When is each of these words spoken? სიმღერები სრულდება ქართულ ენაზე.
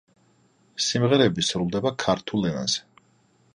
სიმღერები 0.85 1.45
სრულდება 1.49 1.93
ქართულ 2.07 2.51
ენაზე. 2.53 2.83